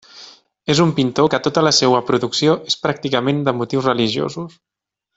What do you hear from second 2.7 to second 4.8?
és pràcticament de motius religiosos.